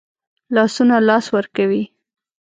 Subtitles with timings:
[0.55, 1.83] لاسونه لاس ورکوي